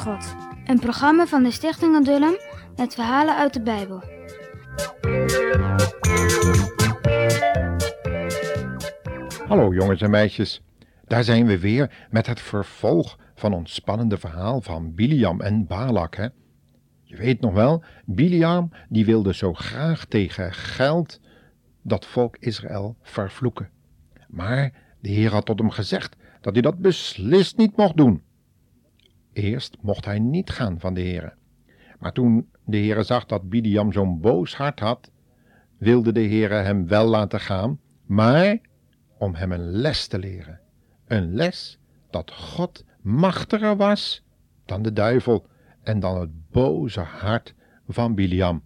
[0.00, 0.34] God.
[0.64, 2.36] Een programma van de Stichting Adullam
[2.76, 4.02] met verhalen uit de Bijbel.
[9.46, 10.62] Hallo jongens en meisjes,
[11.04, 16.16] daar zijn we weer met het vervolg van ons spannende verhaal van Biliam en Balak.
[16.16, 16.28] Hè?
[17.02, 21.20] Je weet nog wel, Biliam die wilde zo graag tegen geld
[21.82, 23.68] dat volk Israël vervloeken.
[24.28, 28.22] Maar de Heer had tot hem gezegd dat hij dat beslist niet mocht doen.
[29.40, 31.32] Eerst mocht hij niet gaan van de Heere.
[31.98, 35.10] Maar toen de Heere zag dat Bidiam zo'n boos hart had,
[35.78, 38.58] wilde de Heere hem wel laten gaan, maar
[39.18, 40.60] om hem een les te leren.
[41.06, 41.78] Een les
[42.10, 44.24] dat God machtiger was
[44.64, 45.46] dan de duivel
[45.82, 47.54] en dan het boze hart
[47.88, 48.62] van Biliam.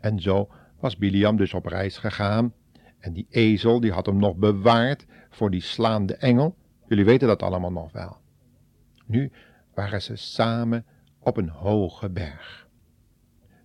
[0.00, 0.48] En zo
[0.80, 2.52] was Biliam dus op reis gegaan
[2.98, 6.56] en die ezel die had hem nog bewaard voor die slaande engel.
[6.86, 8.16] Jullie weten dat allemaal nog wel.
[9.06, 9.32] Nu
[9.74, 10.86] waren ze samen
[11.18, 12.68] op een hoge berg.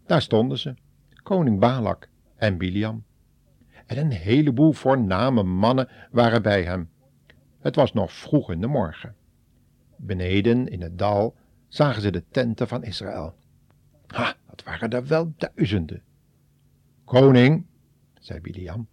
[0.05, 0.73] Daar stonden ze,
[1.23, 3.03] koning Balak en Biliam.
[3.85, 6.89] En een heleboel voorname mannen waren bij hem.
[7.59, 9.15] Het was nog vroeg in de morgen.
[9.95, 11.35] Beneden in het dal
[11.67, 13.35] zagen ze de tenten van Israël.
[14.07, 16.01] Ha, dat waren er wel duizenden.
[17.03, 17.65] Koning,
[18.19, 18.87] zei Biliam,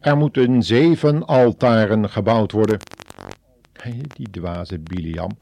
[0.00, 2.78] er moeten zeven altaren gebouwd worden.
[4.16, 5.36] Die dwaze Biliam,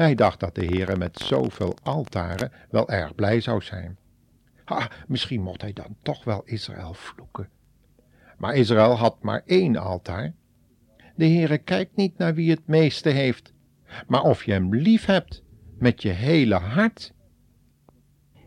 [0.00, 3.98] hij dacht dat de Heere met zoveel altaren wel erg blij zou zijn.
[4.64, 7.48] Ha, misschien mocht hij dan toch wel Israël vloeken.
[8.38, 10.32] Maar Israël had maar één altaar.
[11.16, 13.52] De Heere kijkt niet naar wie het meeste heeft,
[14.06, 15.42] maar of je hem lief hebt
[15.78, 17.12] met je hele hart.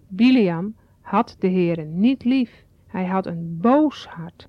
[0.07, 2.65] Biliam had de Heere niet lief.
[2.87, 4.47] Hij had een boos hart.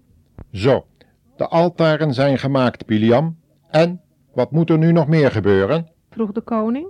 [0.52, 0.86] Zo,
[1.36, 3.38] de altaren zijn gemaakt, Biliam.
[3.70, 4.00] En
[4.32, 5.92] wat moet er nu nog meer gebeuren?
[6.10, 6.86] vroeg de koning.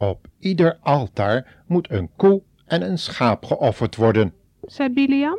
[0.00, 5.38] Op ieder altaar moet een koe en een schaap geofferd worden, zei Biliam.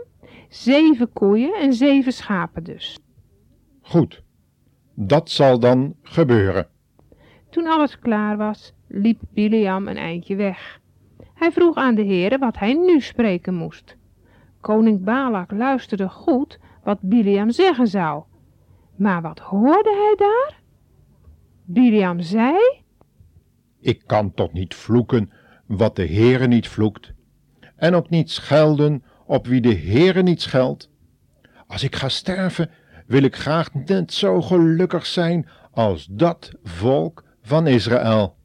[0.49, 2.99] Zeven koeien en zeven schapen dus.
[3.81, 4.23] Goed,
[4.94, 6.67] dat zal dan gebeuren.
[7.49, 10.79] Toen alles klaar was, liep Biliam een eindje weg.
[11.33, 13.95] Hij vroeg aan de heren wat hij nu spreken moest.
[14.59, 18.23] Koning Balak luisterde goed wat Biliam zeggen zou.
[18.95, 20.61] Maar wat hoorde hij daar?
[21.66, 22.81] Biliam zei...
[23.81, 25.31] Ik kan toch niet vloeken
[25.66, 27.12] wat de Heere niet vloekt,
[27.75, 30.90] en ook niet schelden op wie de Heere niet scheldt.
[31.68, 32.70] Als ik ga sterven,
[33.08, 38.36] wil ik graag net zo gelukkig zijn als dat volk van Israël.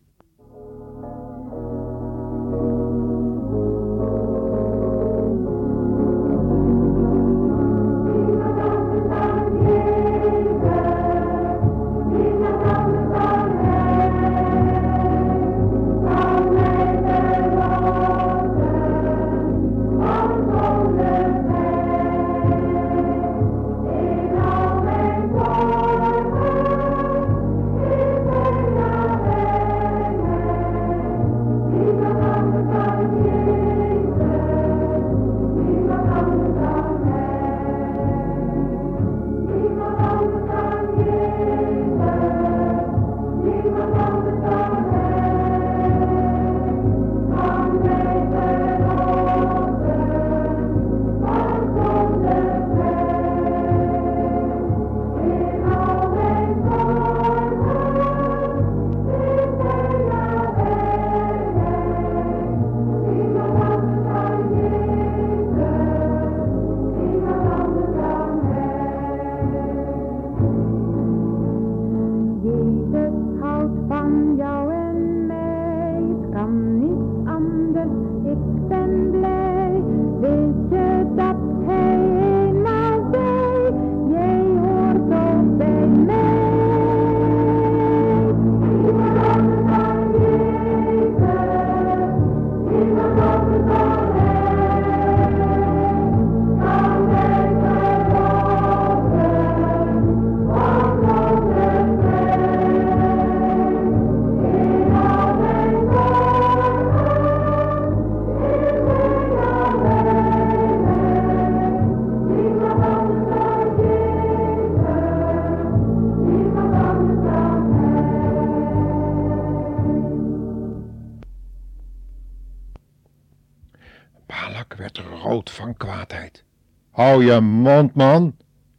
[124.27, 126.45] Balak werd rood van kwaadheid.
[126.91, 128.37] Hou je mond, man,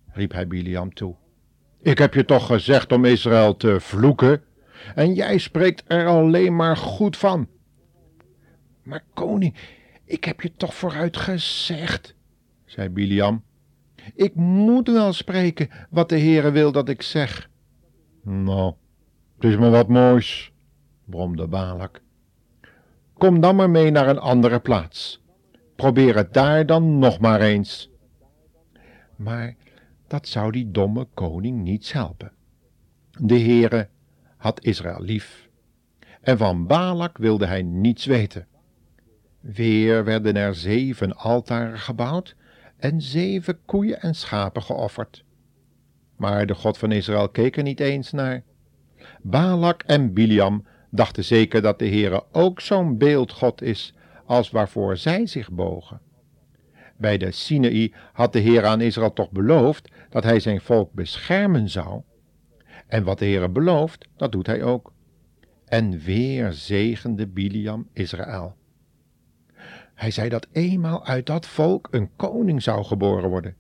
[0.08, 1.16] riep hij Biliam toe.
[1.82, 4.44] Ik heb je toch gezegd om Israël te vloeken,
[4.96, 7.48] en jij spreekt er alleen maar goed van.
[8.84, 9.56] Maar koning,
[10.06, 12.16] ik heb je toch vooruit gezegd,
[12.66, 13.44] zei Biliam.
[14.16, 17.50] Ik moet wel spreken wat de Heere wil dat ik zeg.
[18.24, 18.74] Nou,
[19.36, 20.52] het is me wat moois,
[21.06, 22.02] bromde Balak.
[23.14, 25.26] Kom dan maar mee naar een andere plaats.
[25.78, 27.90] Probeer het daar dan nog maar eens.
[29.16, 29.56] Maar
[30.08, 32.32] dat zou die domme koning niets helpen.
[33.20, 33.88] De Heere
[34.38, 35.50] had Israël lief,
[36.22, 38.48] en van Balak wilde hij niets weten.
[39.40, 42.36] Weer werden er zeven altaren gebouwd
[42.78, 45.24] en zeven koeien en schapen geofferd.
[46.16, 48.44] Maar de God van Israël keek er niet eens naar.
[49.22, 53.94] Balak en Biliam dachten zeker dat de Heere ook zo'n beeldgod is
[54.28, 56.02] als waarvoor zij zich bogen.
[56.98, 61.70] Bij de Sinaï had de Heer aan Israël toch beloofd dat hij zijn volk beschermen
[61.70, 62.02] zou.
[62.88, 64.94] En wat de Heer belooft, dat doet hij ook.
[65.66, 68.56] En weer zegende Biliam Israël.
[69.94, 73.56] Hij zei dat eenmaal uit dat volk een koning zou geboren worden.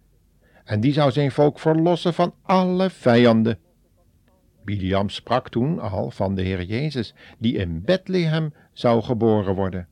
[0.63, 3.59] En die zou zijn volk verlossen van alle vijanden.
[4.63, 9.87] Biliam sprak toen al van de Heer Jezus, die in Bethlehem zou geboren worden.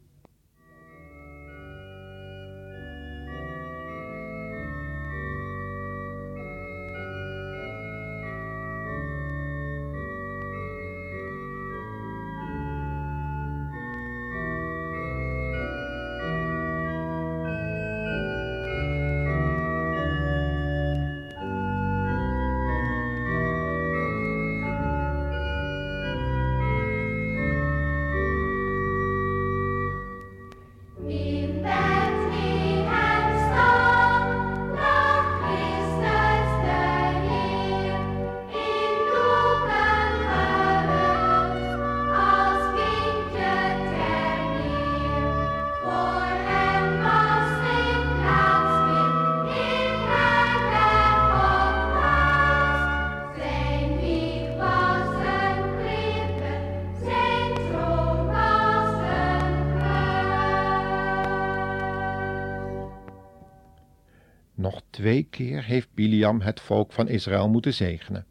[64.66, 68.26] Nog twee keer heeft Biliam het volk van Israël moeten zegenen,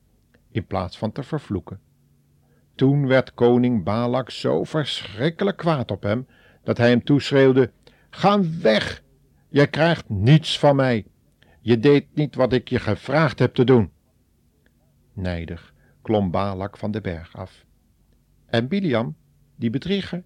[0.50, 1.80] in plaats van te vervloeken.
[2.74, 6.26] Toen werd koning Balak zo verschrikkelijk kwaad op hem,
[6.62, 7.70] dat hij hem toeschreeuwde,
[8.10, 9.02] Ga weg,
[9.48, 11.06] jij krijgt niets van mij.
[11.60, 13.90] Je deed niet wat ik je gevraagd heb te doen.
[15.12, 17.64] Nijdig klom Balak van de berg af.
[18.46, 19.16] En Biliam,
[19.56, 20.22] die bedrieger,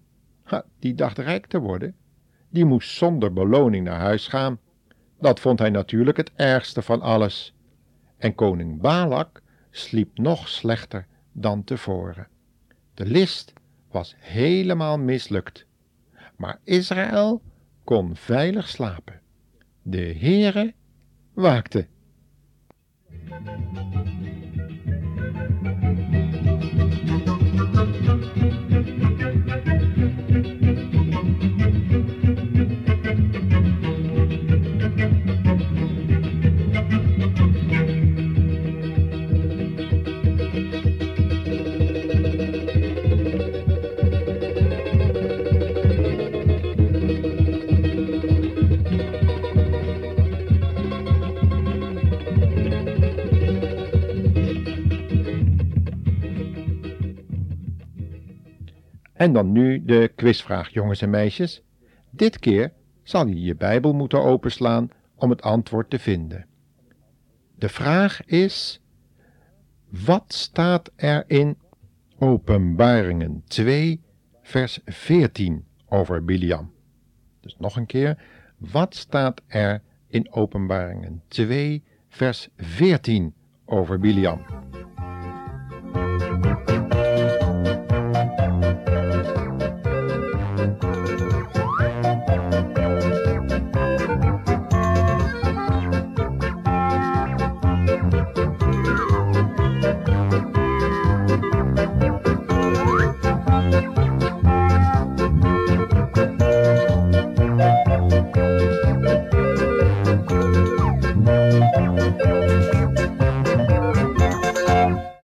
[0.79, 1.95] die dacht rijk te worden,
[2.49, 4.59] die moest zonder beloning naar huis gaan.
[5.19, 7.53] Dat vond hij natuurlijk het ergste van alles.
[8.17, 12.27] En koning Balak sliep nog slechter dan tevoren.
[12.93, 13.53] De list
[13.91, 15.65] was helemaal mislukt.
[16.35, 17.41] Maar Israël
[17.83, 19.21] kon veilig slapen.
[19.81, 20.73] De Heere
[21.33, 21.87] waakte.
[59.19, 61.61] En dan nu de quizvraag, jongens en meisjes.
[62.09, 62.71] Dit keer
[63.03, 66.45] zal je je Bijbel moeten openslaan om het antwoord te vinden.
[67.55, 68.81] De vraag is:
[69.89, 71.57] wat staat er in
[72.17, 74.01] Openbaringen 2,
[74.41, 76.71] vers 14 over Biliam?
[77.39, 78.23] Dus nog een keer:
[78.57, 83.33] wat staat er in Openbaringen 2, vers 14
[83.65, 84.41] over Biliam?